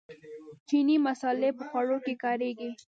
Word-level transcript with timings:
چیني 0.67 0.95
مسالې 1.07 1.49
په 1.57 1.63
خوړو 1.69 1.97
کې 2.05 2.13
کاریږي. 2.23 2.71